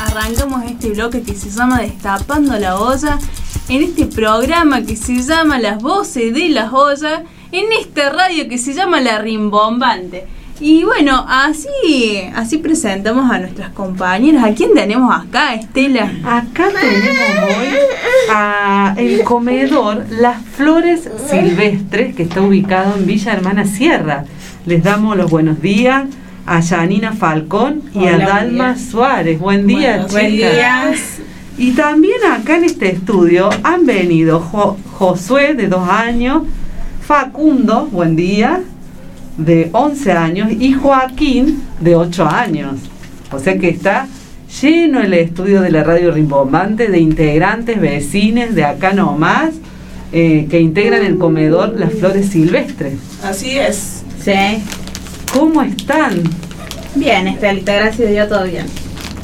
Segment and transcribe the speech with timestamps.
[0.00, 3.18] arrancamos este bloque que se llama Destapando la olla,
[3.68, 7.20] en este programa que se llama Las Voces de las Ollas,
[7.52, 10.26] en esta radio que se llama La Rimbombante.
[10.58, 14.44] Y bueno, así, así presentamos a nuestras compañeras.
[14.44, 16.10] ¿A quién tenemos acá, Estela?
[16.24, 17.68] Acá tenemos hoy
[18.30, 24.24] a el comedor Las Flores Silvestres, que está ubicado en Villa Hermana Sierra.
[24.66, 26.04] Les damos los buenos días
[26.50, 28.76] a Janina Falcón y a Dalma.
[28.76, 29.38] Suárez.
[29.38, 30.92] Buen día, Buenos buen día.
[31.56, 36.42] Y también acá en este estudio han venido Jo- Josué, de dos años,
[37.06, 38.62] Facundo, buen día,
[39.36, 42.74] de 11 años, y Joaquín, de 8 años.
[43.30, 44.08] O sea que está
[44.60, 49.50] lleno el estudio de la radio rimbombante de integrantes, vecines de acá nomás,
[50.12, 52.94] eh, que integran el comedor Las Flores Silvestres.
[53.22, 54.02] Así es.
[54.24, 54.32] Sí.
[55.32, 56.22] ¿Cómo están?
[56.96, 58.66] Bien, Estelita, gracias a Dios, todo bien.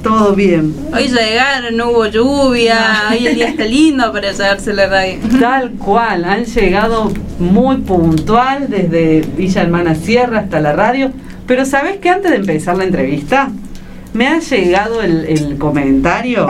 [0.04, 0.72] ¿Todo bien?
[0.94, 5.18] Hoy llegaron, no hubo lluvia, hoy el día está lindo para llevarse la radio.
[5.40, 11.10] Tal cual, han llegado muy puntual desde Villa Hermana Sierra hasta la radio.
[11.44, 13.50] Pero ¿sabes que antes de empezar la entrevista
[14.14, 16.46] me ha llegado el, el comentario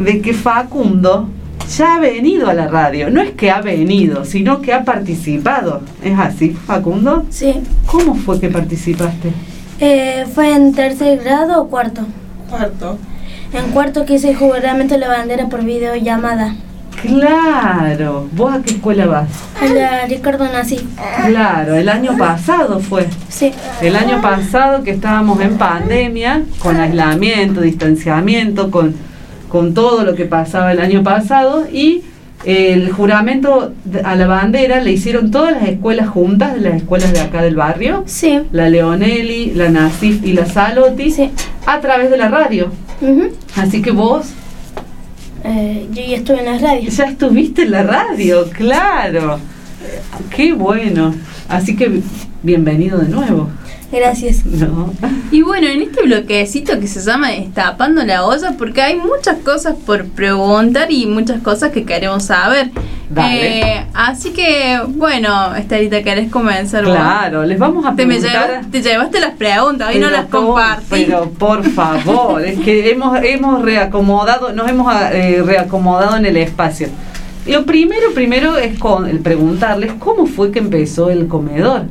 [0.00, 1.28] de que Facundo
[1.68, 3.10] ya ha venido a la radio?
[3.10, 5.82] No es que ha venido, sino que ha participado.
[6.02, 7.24] ¿Es así, Facundo?
[7.30, 7.54] Sí,
[7.86, 9.32] ¿Cómo fue que participaste?
[9.80, 12.02] eh, fue en tercer grado o cuarto.
[12.48, 12.98] Cuarto.
[13.52, 16.54] En cuarto que hice el juramento de la bandera por videollamada.
[17.02, 19.28] Claro, ¿vos a qué escuela vas?
[19.60, 20.80] A la Ricardo Nací.
[21.26, 23.06] Claro, el año pasado fue.
[23.28, 28.94] Sí, El año pasado que estábamos en pandemia, con aislamiento, distanciamiento, con,
[29.54, 32.02] con todo lo que pasaba el año pasado y
[32.44, 37.20] el juramento a la bandera le hicieron todas las escuelas juntas, de las escuelas de
[37.20, 41.30] acá del barrio, sí, la Leonelli, la Nasif y la Salotti, sí.
[41.66, 42.72] a través de la radio.
[43.54, 44.26] Así que vos
[45.44, 46.96] Eh, yo ya estuve en las radios.
[46.96, 49.38] ya estuviste en la radio, claro.
[50.34, 51.14] Qué bueno.
[51.48, 52.00] Así que
[52.44, 53.48] bienvenido de nuevo.
[53.90, 54.44] Gracias.
[54.44, 54.92] ¿no?
[55.30, 59.76] Y bueno, en este bloquecito que se llama Destapando la olla, porque hay muchas cosas
[59.86, 62.70] por preguntar y muchas cosas que queremos saber.
[63.08, 63.60] Dale.
[63.76, 66.94] Eh, así que, bueno, Estelita, ¿querés comenzar vos?
[66.96, 68.48] Claro, les vamos a Te, me preguntar.
[68.62, 70.84] llevas- te llevaste las preguntas, hoy no las compartí.
[70.90, 76.88] Pero por favor, es que hemos, hemos reacomodado, nos hemos eh, reacomodado en el espacio.
[77.46, 81.82] Lo primero, primero es con el preguntarles cómo fue que empezó el comedor.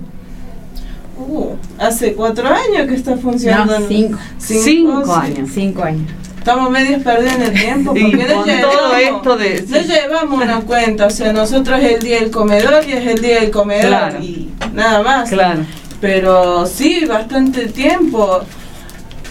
[1.17, 3.79] Uh, hace cuatro años que está funcionando.
[3.79, 4.17] No, cinco.
[4.37, 5.49] Cinco años.
[5.53, 6.09] Cinco años.
[6.37, 11.05] Estamos medios perdiendo el tiempo porque no llevamos, todo esto de- no llevamos una cuenta,
[11.05, 14.19] o sea, nosotros es el día del comedor y es el día del comedor Claro.
[14.21, 15.29] y nada más.
[15.29, 15.61] Claro.
[16.01, 18.41] Pero sí, bastante tiempo.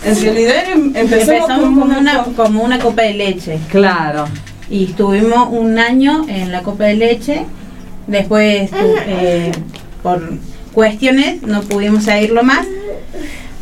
[0.04, 3.58] En realidad em- empezamos, Empezamos como como una, co- como una copa de leche.
[3.70, 4.24] Claro.
[4.70, 7.44] Y estuvimos un año en la copa de leche.
[8.06, 8.76] Después, tu-
[9.06, 9.52] eh,
[10.02, 10.38] por
[10.72, 12.66] cuestiones, no pudimos seguirlo más.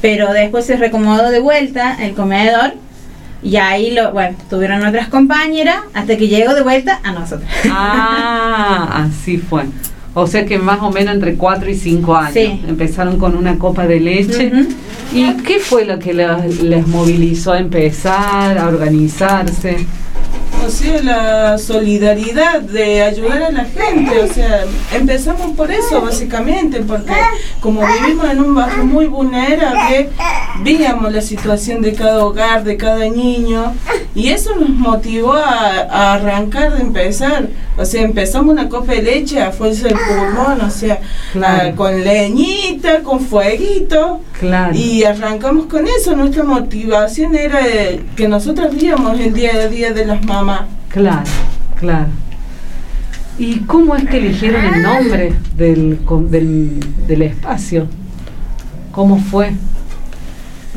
[0.01, 2.73] Pero después se recomodó de vuelta el comedor.
[3.43, 7.49] Y ahí, lo, bueno, tuvieron otras compañeras hasta que llegó de vuelta a nosotros.
[7.71, 9.65] Ah, así fue.
[10.13, 12.33] O sea que más o menos entre 4 y 5 años.
[12.35, 12.61] Sí.
[12.67, 14.53] Empezaron con una copa de leche.
[15.13, 19.87] ¿Y qué fue lo que las- les movilizó a empezar, a organizarse?
[20.65, 26.81] O sea, la solidaridad de ayudar a la gente, o sea, empezamos por eso básicamente,
[26.81, 27.13] porque
[27.61, 30.11] como vivimos en un barrio muy vulnerable,
[30.63, 33.75] veíamos la situación de cada hogar, de cada niño,
[34.15, 37.49] y eso nos motivó a, a arrancar de empezar.
[37.77, 40.99] O sea, empezamos una copa de leche a fuerza del pulmón, o sea,
[41.33, 41.69] Claro.
[41.71, 44.75] a- con leñita, con fueguito, Claro.
[44.77, 49.93] y arrancamos con eso, nuestra motivación era eh, que nosotros víamos el día a día
[49.93, 50.63] de las mamás.
[50.89, 51.23] Claro,
[51.79, 52.09] claro.
[53.39, 55.99] ¿Y cómo es que eligieron el nombre del,
[56.31, 57.87] del, del espacio?
[58.93, 59.53] ¿Cómo fue?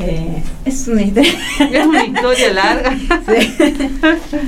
[0.00, 1.32] Eh, es una historia.
[1.72, 2.98] Es una historia larga.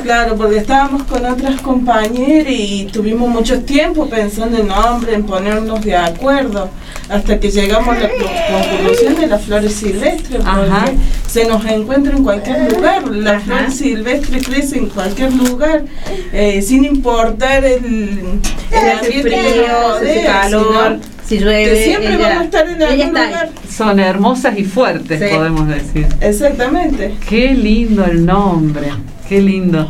[0.02, 5.84] Claro, porque estábamos con otras compañeras y tuvimos mucho tiempo pensando en nombre, en ponernos
[5.84, 6.68] de acuerdo,
[7.08, 10.86] hasta que llegamos a la co- conclusión de las flores silvestres, porque Ajá.
[11.28, 13.40] se nos encuentra en cualquier lugar, la Ajá.
[13.40, 15.84] flor silvestre crece en cualquier lugar,
[16.32, 18.40] eh, sin importar el, el
[18.72, 21.64] hace ambiente que frío, nos hace rodea, calor, sino si llueve.
[21.70, 23.50] que siempre ella- vamos a estar en algún lugar.
[23.68, 25.36] Son hermosas y fuertes, Sí.
[25.36, 26.06] podemos decir.
[26.20, 27.14] Exactamente.
[27.28, 28.88] Qué lindo el nombre,
[29.28, 29.88] qué lindo.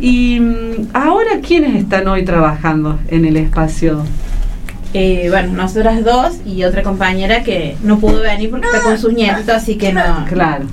[0.00, 4.04] Y mm, ahora, ¿quiénes están hoy trabajando en el espacio?
[4.94, 9.12] Eh, bueno, nosotras dos y otra compañera que no pudo venir porque está con sus
[9.12, 10.24] nietos, así que no.
[10.28, 10.64] Claro.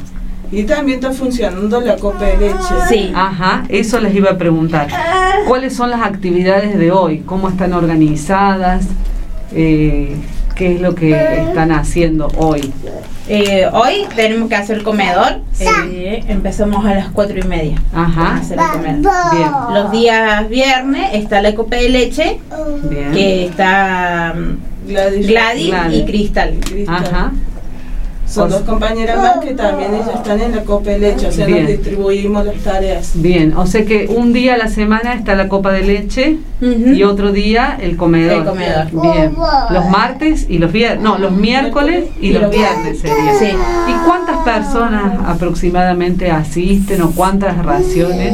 [0.51, 2.75] Y también está funcionando la copa de leche.
[2.87, 3.11] Sí.
[3.13, 4.87] Ajá, eso les iba a preguntar.
[5.47, 7.23] ¿Cuáles son las actividades de hoy?
[7.25, 8.85] ¿Cómo están organizadas?
[9.55, 10.15] Eh,
[10.55, 12.71] ¿Qué es lo que están haciendo hoy?
[13.27, 15.41] Eh, hoy tenemos que hacer comedor.
[15.59, 17.81] eh, empezamos a las cuatro y media.
[17.93, 18.35] Ajá.
[18.35, 19.11] a hacer el comedor.
[19.33, 22.39] Bien, Los días viernes está la copa de leche,
[22.89, 23.11] bien.
[23.11, 25.27] que está mm, Gladys.
[25.27, 25.97] Gladys, Gladys.
[25.99, 26.53] y Cristal.
[26.61, 26.95] Cristal.
[27.05, 27.31] Ajá,
[28.27, 31.45] Son dos compañeras más que también ellas están en la copa de leche, o sea,
[31.45, 31.61] Bien.
[31.61, 33.11] nos distribuimos las tareas.
[33.15, 33.55] bien.
[33.55, 37.31] O sea que un día a la semana está la copa de leche y otro
[37.31, 38.39] día el comedor.
[38.39, 38.85] El comedor.
[39.01, 39.35] Bien.
[39.69, 41.03] Los martes y los viernes.
[41.03, 43.33] No, los miércoles y, Y los los viernes sería.
[43.39, 43.45] Sí.
[43.47, 48.33] ¿Y cuántas personas aproximadamente asisten o cuántas raciones?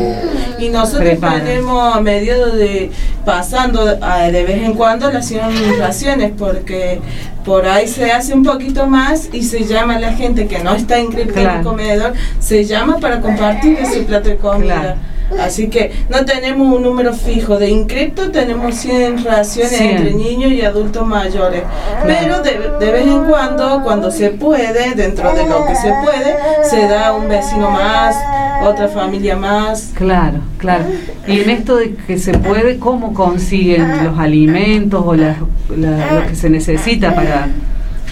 [0.62, 1.44] Y nosotros Preparan.
[1.44, 2.92] tenemos a medio de
[3.26, 5.32] pasando a- de vez en cuando las
[5.80, 7.02] raciones porque
[7.44, 10.76] por ahí se hace un poquito más y se llama a la gente que no
[10.76, 14.82] está inscrita en el comedor, se llama para compartir ese plato de comida.
[14.82, 14.96] Claro.
[15.42, 19.90] Así que no tenemos un número fijo de inscriptos, tenemos 100 raciones 100.
[19.98, 21.64] entre niños y adultos mayores.
[22.06, 26.36] Pero de, de vez en cuando, cuando se puede, dentro de lo que se puede,
[26.70, 28.14] se da un vecino más,
[28.62, 29.92] otra familia más.
[29.96, 30.86] Claro, claro.
[31.28, 35.36] Y en esto de que se puede, ¿cómo consiguen los alimentos o la-
[35.76, 37.48] la- lo que se necesita para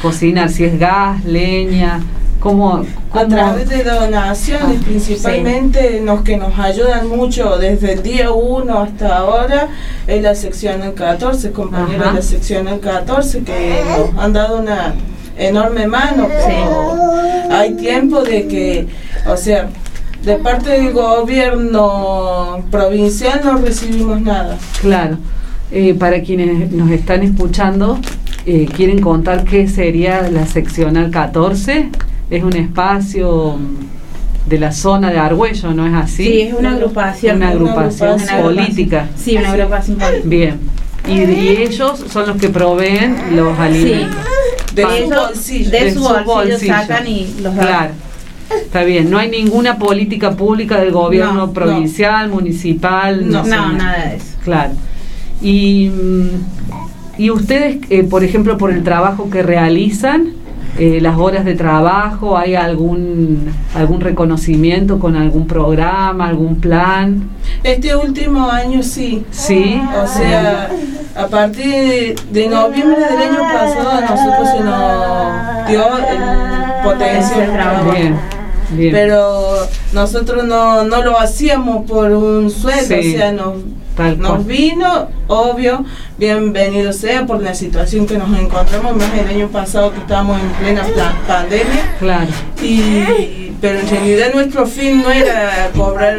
[0.02, 0.50] cocinar?
[0.50, 2.00] Si es gas, leña,
[2.40, 2.84] ¿cómo?
[3.12, 8.80] A través de donaciones Ah, principalmente, los que nos ayudan mucho desde el día 1
[8.80, 9.68] hasta ahora
[10.08, 12.10] es la sección del 14, compañeros Ajá.
[12.12, 13.82] de la sección del 14 que
[14.14, 14.94] nos han dado una
[15.38, 16.96] enorme mano, pero
[17.52, 18.88] hay tiempo de que,
[19.28, 19.70] o sea,
[20.24, 24.58] de parte del gobierno provincial no recibimos nada.
[24.82, 25.18] Claro.
[25.72, 28.00] Eh, para quienes nos están escuchando,
[28.46, 31.90] eh, ¿quieren contar qué sería la seccional 14?
[32.32, 36.26] Es un espacio mm, de la zona de Argüello, ¿no es así?
[36.26, 37.38] Sí, es una agrupación.
[37.38, 38.56] Una agrupación Una agrupación.
[38.56, 39.08] política.
[39.16, 40.28] Sí, una agrupación política.
[40.28, 40.60] Bien.
[41.08, 44.18] Y, y ellos son los que proveen los alimentos.
[44.76, 45.70] De su bolsillo.
[45.72, 46.74] de De su bolsillo, bolsillo.
[46.74, 47.66] sacan y los dan.
[47.66, 47.94] Claro.
[48.50, 51.54] Está bien, no hay ninguna política pública del gobierno No, no.
[51.54, 54.26] provincial, municipal, No, No, nada de eso.
[54.44, 54.72] Claro.
[55.42, 60.34] Y, mm, y ustedes, eh, por ejemplo, por el trabajo que realizan,
[60.78, 67.24] eh, las horas de trabajo, ¿hay algún, algún reconocimiento con algún programa, algún plan?
[67.64, 69.26] Este último año sí.
[69.32, 69.82] Sí.
[70.02, 70.70] O sea,
[71.18, 77.52] a partir de, de noviembre del año pasado a nosotros se nos dio el potencial
[77.52, 77.92] trabajo.
[77.92, 78.16] Bien,
[78.72, 78.92] bien.
[78.94, 83.56] Pero nosotros no, no lo hacíamos por un sueldo, Sí, o sea, nos,
[84.18, 85.84] nos vino, obvio,
[86.18, 90.50] bienvenido sea por la situación que nos encontramos, más el año pasado que estábamos en
[90.52, 90.84] plena
[91.28, 91.96] pandemia.
[92.00, 92.28] Claro,
[92.62, 96.18] Y, pero en realidad nuestro fin no era cobrar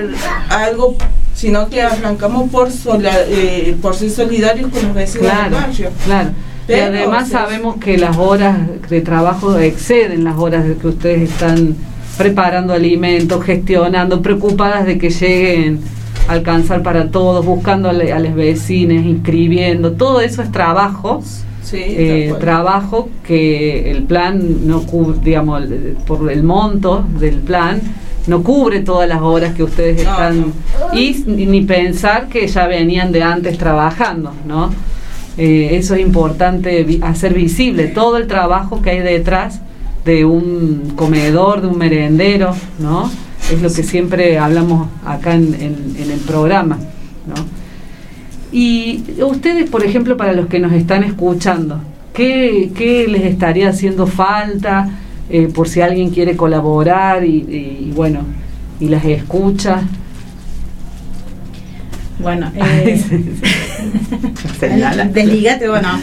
[0.50, 0.96] algo,
[1.34, 5.90] sino que arrancamos por, sola- eh, por ser solidarios con los vecinos del barrio.
[6.04, 6.30] claro.
[6.68, 8.56] Y Pero, además o sea, sabemos que las horas
[8.88, 11.74] de trabajo exceden las horas de que ustedes están
[12.20, 15.80] preparando alimentos, gestionando, preocupadas de que lleguen
[16.28, 21.22] a alcanzar para todos, buscando a, los vecinos, inscribiendo, todo eso es trabajo,
[21.62, 25.62] Sí, eh, trabajo que el plan no cubre, digamos,
[26.06, 27.80] por el monto del plan,
[28.26, 30.52] no cubre todas las horas que ustedes No, están,
[30.92, 34.70] y ni pensar que ya venían de antes trabajando, ¿no?
[35.38, 39.60] Eh, eso es importante hacer visible todo el trabajo que hay detrás
[40.04, 43.10] de un comedor, de un merendero, ¿no?
[43.52, 45.54] Es lo que siempre hablamos acá en,
[45.98, 46.76] el programa,
[47.26, 47.44] ¿no?
[48.52, 51.80] Y ustedes, por ejemplo, para los que nos están escuchando,
[52.12, 54.90] ¿qué, qué les estaría haciendo falta
[55.28, 58.20] eh, por si alguien quiere colaborar y, bueno,
[58.80, 59.82] y las escucha?
[62.20, 63.00] Bueno, eh,
[65.12, 66.00] desligate o no.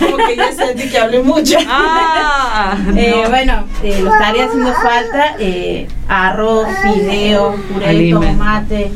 [0.00, 1.56] Como que ya sentí que hablé mucho.
[1.68, 3.28] Ah, Eh, no.
[3.30, 8.26] bueno, eh, lo estaría haciendo falta eh, arroz, fideo, puré, Alimento.
[8.26, 8.90] tomate,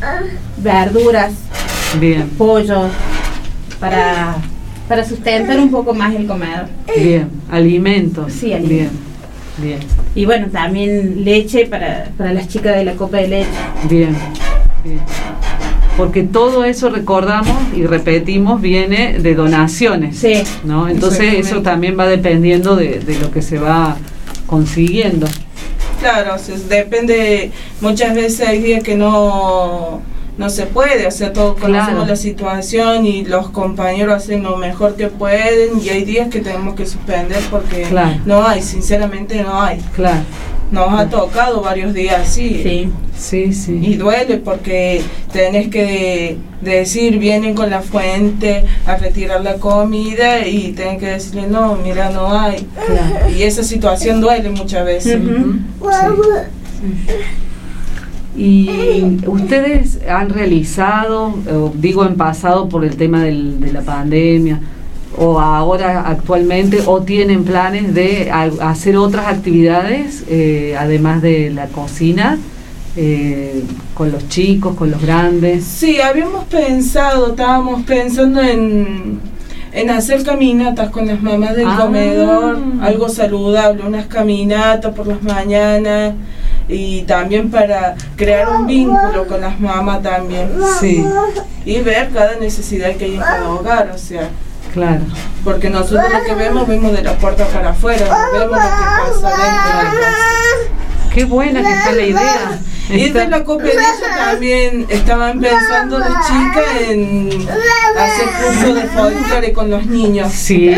[0.58, 1.32] verduras,
[2.00, 2.88] Bien, pollo,
[3.80, 4.36] para,
[4.88, 6.66] para sustentar un poco más el comedor.
[6.96, 8.32] bien, alimentos.
[8.32, 8.96] Sí, alimentos.
[9.58, 13.50] Bien, bien, Y bueno, también leche para, para las chicas de la copa de leche.
[13.88, 14.16] bien,
[14.84, 15.00] bien.
[15.96, 20.18] Porque todo eso recordamos y repetimos viene de donaciones.
[20.18, 20.88] Sí, ¿no?
[20.88, 23.96] Entonces eso también va dependiendo de, de lo que se va
[24.46, 25.26] consiguiendo.
[26.00, 27.50] Claro, o sea, depende,
[27.80, 30.02] muchas veces hay días que no,
[30.36, 32.06] no se puede, o sea, todos conocemos Claro.
[32.06, 36.74] la situación y los compañeros hacen lo mejor que pueden y hay días que tenemos
[36.74, 38.18] que suspender porque Claro.
[38.26, 39.80] no hay, sinceramente no hay.
[39.94, 40.20] Claro.
[40.70, 42.60] Nos ha tocado varios días así.
[42.62, 42.90] Sí.
[43.16, 43.78] Sí, sí.
[43.82, 45.00] Y duele porque
[45.32, 51.06] tenés que de- decir, vienen con la fuente a retirar la comida y tenés que
[51.06, 52.66] decirle, no, mira, no hay.
[52.86, 53.30] Claro.
[53.34, 55.18] Y esa situación duele muchas veces.
[58.36, 61.34] ¿Y ustedes han realizado,
[61.74, 64.60] digo en pasado por el tema del- de la pandemia,
[65.18, 71.66] o ahora actualmente, o tienen planes de a- hacer otras actividades, eh, además de la
[71.68, 72.38] cocina,
[72.96, 73.62] eh,
[73.94, 75.64] con los chicos, con los grandes?
[75.64, 79.20] Sí, habíamos pensado, estábamos pensando en,
[79.72, 81.76] en hacer caminatas con las mamás del Ah.
[81.80, 86.14] comedor, algo saludable, unas caminatas por las mañanas
[86.68, 90.48] y también para crear un vínculo con las mamás también
[90.80, 91.04] Sí,
[91.64, 94.30] y ver cada necesidad que hay en cada hogar, o sea,
[94.76, 95.00] claro.
[95.42, 98.60] porque nosotros lo que vemos, vemos de la puerta para afuera, no vemos lo que
[98.60, 101.10] pasa dentro de la casa.
[101.12, 102.58] Qué buena que está la idea.
[102.88, 107.48] Y Está- de la cooperacha también estaban pensando las chicas en
[107.98, 110.30] hacer curso de folclore con los niños.
[110.32, 110.68] Sí,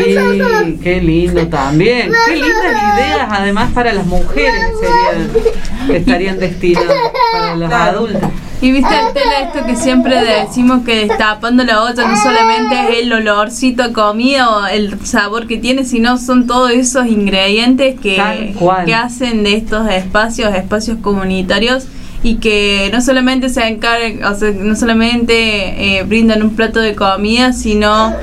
[0.81, 2.11] qué lindo también.
[2.25, 6.97] Qué lindas ideas, además para las mujeres serían, estarían destinadas
[7.31, 7.97] para las Claro.
[7.99, 8.29] adultas.
[8.61, 13.03] Y viste el tela esto que siempre decimos que destapando la olla no solamente es
[13.03, 18.53] el olorcito a comida o el sabor que tiene, sino son todos esos ingredientes que,
[18.85, 21.87] que hacen de estos espacios, espacios comunitarios
[22.21, 26.93] y que no solamente se encargan, o sea, no solamente eh, brindan un plato de
[26.93, 28.13] comida, sino,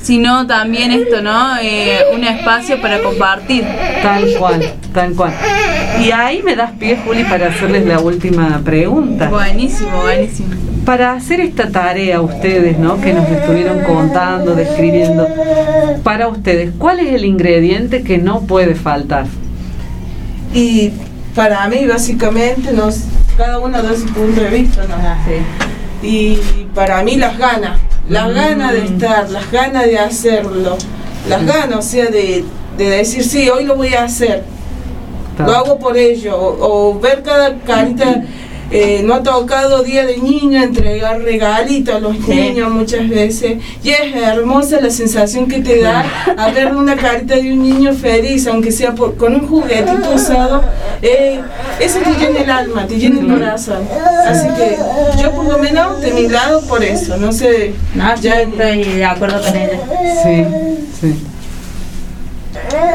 [0.00, 1.58] sino también esto, ¿no?
[1.62, 3.64] Eh, un espacio para compartir.
[4.02, 5.32] Tal cual, tal cual.
[6.02, 9.28] Y ahí me das pie, Juli, para hacerles la última pregunta.
[9.28, 10.48] Buenísimo, buenísimo.
[10.86, 12.98] Para hacer esta tarea ustedes, ¿no?
[12.98, 15.28] Que nos estuvieron contando, describiendo,
[16.02, 19.26] para ustedes, ¿cuál es el ingrediente que no puede faltar?
[20.54, 20.92] Y
[21.34, 23.00] para mí, básicamente, nos,
[23.36, 24.94] cada uno da su punto de vista, ¿no?
[24.94, 26.06] Ah, sí.
[26.06, 30.76] Y para mí, las ganas, las ganas de estar, las ganas de hacerlo,
[31.28, 32.44] las ganas, o sea, de,
[32.76, 34.44] de decir, sí, hoy lo voy a hacer.
[35.38, 38.24] lo hago por ello, o, o ver cada carita,
[38.72, 42.30] eh, no ha tocado día de niño, entregar regalitos a los Sí.
[42.30, 46.04] niños muchas veces, y es hermosa la sensación que te da
[46.36, 50.62] a ver una carita de un niño feliz, aunque sea por- con un juguetito usado,
[51.02, 51.40] eh,
[51.80, 53.82] eso te llena el alma, te llena el corazón.
[54.26, 54.76] Así que
[55.22, 59.04] yo por lo menos de mi lado por eso, no sé, No, Ya- estoy de
[59.04, 59.80] acuerdo con ella.
[60.22, 60.44] Sí,
[61.00, 61.18] sí.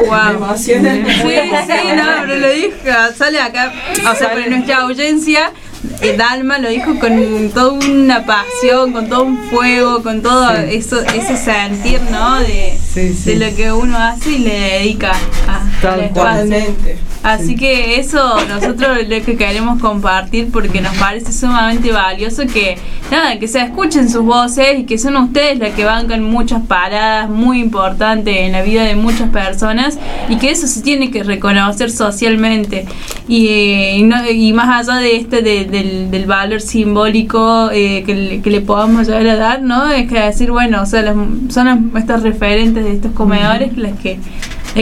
[0.06, 0.56] Wow.
[0.56, 2.76] Sí, sí, no, pero lo dijo,
[3.16, 3.72] sale acá,
[4.12, 5.52] o sea, por nuestra audiencia,
[5.90, 5.95] ね。
[6.00, 10.62] Eh, Dalma lo dijo con toda una pasión, con todo un fuego, con todo Sí.
[10.76, 12.38] eso, ese sentir, ¿no?
[12.40, 13.34] De, Sí, sí.
[13.34, 15.12] de lo que uno hace y le dedica
[15.48, 16.08] a, Tal.
[16.08, 16.98] Totalmente.
[17.22, 22.78] Así que eso nosotros lo que queremos compartir porque nos parece sumamente valioso que
[23.10, 27.28] nada, que se escuchen sus voces y que son ustedes las que bancan muchas paradas
[27.28, 29.98] muy importantes en la vida de muchas personas
[30.28, 32.86] y que eso se tiene que reconocer socialmente
[33.28, 38.02] y, eh, y no- y más allá de este de- del, del valor simbólico eh,
[38.04, 39.88] que, le, que le podamos llegar a dar, ¿no?
[39.90, 41.16] Es que decir, bueno, o sea, las-
[41.48, 44.18] son estas referentes de estos comedores las que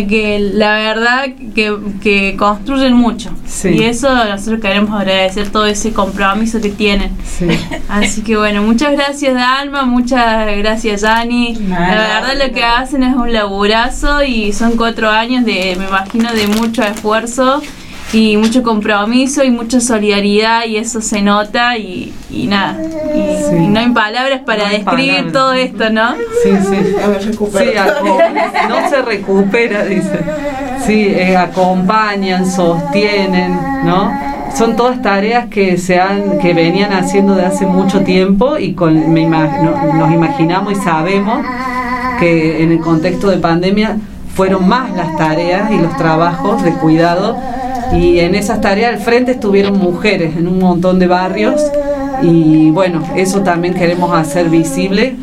[0.08, 3.30] que la verdad que, que construyen mucho.
[3.46, 3.68] Sí.
[3.68, 7.12] Y eso nosotros queremos agradecer todo ese compromiso que tienen.
[7.24, 7.46] Sí.
[7.88, 11.54] Así que bueno, muchas gracias Dalma, muchas gracias Yani.
[11.68, 16.32] La verdad lo que hacen es un laburazo y son cuatro años de, me imagino,
[16.32, 17.62] de mucho esfuerzo
[18.14, 22.76] y mucho compromiso y mucha solidaridad y eso se nota y, y nada.
[23.14, 23.56] Y, Sí.
[23.56, 25.32] y no hay palabras para No hay describir palabras.
[25.32, 26.14] todo esto, ¿no?
[26.42, 26.76] Sí, sí.
[27.58, 27.70] Sí,
[28.68, 30.20] no se recupera, dice.
[30.86, 34.12] Sí, eh, acompañan, sostienen, ¿no?
[34.56, 39.12] Son todas tareas que se han, que venían haciendo de hace mucho tiempo y con,
[39.12, 41.44] me ima- no- nos imaginamos y sabemos
[42.20, 43.96] que en el contexto de pandemia
[44.34, 47.36] fueron más las tareas y los trabajos de cuidado
[47.92, 51.62] y en esas tareas al frente estuvieron mujeres en un montón de barrios.
[52.22, 55.16] Y bueno, eso también queremos hacer visible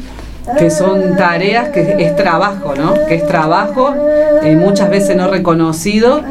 [0.58, 2.94] que son tareas que es trabajo, ¿no?
[3.08, 3.94] Que es trabajo,
[4.44, 6.22] eh, muchas veces no reconocido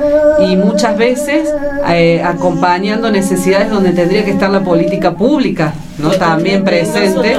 [0.41, 1.49] y muchas veces
[1.89, 6.11] eh, acompañando necesidades donde tendría que estar la política pública, ¿no?
[6.11, 7.37] También presente.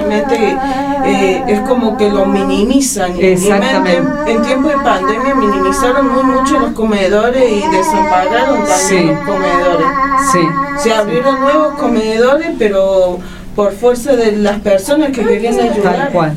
[1.04, 3.14] Eh, es como que lo minimizan.
[3.20, 3.98] Exactamente.
[4.28, 9.06] En, en tiempo de pandemia minimizaron muy mucho los comedores y desampararon también Sí.
[9.08, 9.88] los comedores.
[10.32, 10.40] Sí,
[10.78, 13.18] Se abrieron nuevos comedores, pero
[13.56, 15.96] por fuerza de las personas que querían ayudar.
[15.96, 16.34] tal cual.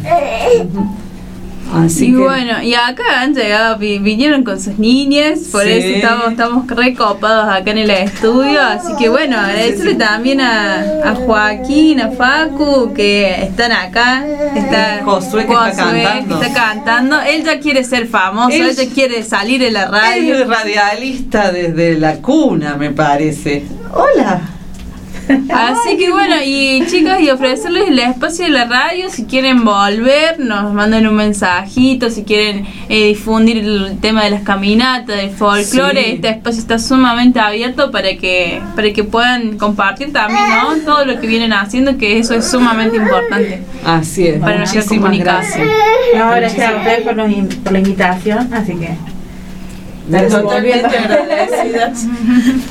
[1.74, 5.70] Así y que, bueno, y acá han llegado, vi- vinieron con sus niñas, por Sí.
[5.70, 11.14] eso estamos, estamos recopados acá en el estudio, así que bueno, agradecerle también a, a
[11.16, 16.38] Joaquín, a Facu, que están acá, está Josué, que está cantando.
[16.38, 17.20] que está cantando.
[17.22, 20.46] él ya quiere ser famoso, él, Él- ya quiere salir en la es radio.
[20.46, 23.64] radialista desde la cuna, me parece.
[23.92, 24.42] Hola.
[25.52, 30.38] Así que bueno, y chicas, y ofrecerles el espacio de la radio, si quieren volver,
[30.40, 36.02] nos mandan un mensajito, si quieren eh, difundir el tema de las caminatas, del folclore,
[36.04, 36.10] Sí.
[36.14, 40.76] este espacio está sumamente abierto para que, para que puedan compartir también, ¿no?
[40.84, 43.62] Todo lo que vienen haciendo, que eso es sumamente importante.
[43.84, 44.40] Así es.
[44.40, 45.66] Para nuestra comunicación.
[45.68, 46.16] gracias.
[46.16, 49.13] No, gracias a ustedes por, los por la invitación, así que.
[50.10, 52.06] Totalmente agradecidas.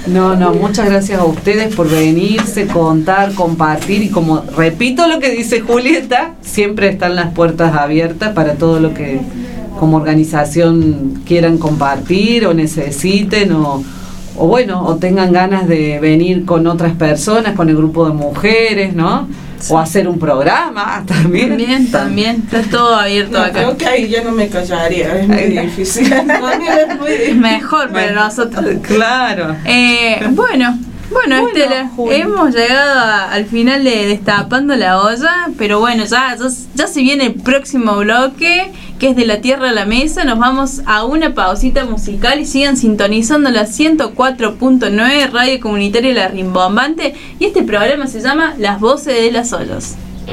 [0.08, 5.32] No, no, muchas gracias a ustedes por venirse, contar, compartir y como repito lo que
[5.32, 9.20] dice Julieta, siempre están las puertas abiertas para todo lo que
[9.80, 13.84] como organización quieran compartir o necesiten o,
[14.38, 18.94] o bueno, o tengan ganas de venir con otras personas, con el grupo de mujeres,
[18.94, 19.28] ¿no?
[19.70, 21.50] O hacer un programa también.
[21.50, 23.52] También, también, está todo abierto No, acá.
[23.54, 26.14] creo que ahí ya no me callaría, es muy es difícil.
[27.36, 28.66] mejor para nosotros.
[28.82, 29.56] Claro.
[29.66, 30.78] Eh, bueno,
[31.14, 36.36] bueno, Bueno, Estela, hemos llegado a- al final de Destapando la olla, pero bueno, ya,
[36.38, 40.24] ya, ya se viene el próximo bloque, que es de la tierra a la mesa.
[40.26, 47.14] Nos vamos a una pausita musical y sigan sintonizando la 104.9 Radio Comunitaria La Rimbombante.
[47.40, 49.96] Y este programa se llama Las Voces de las Ollas.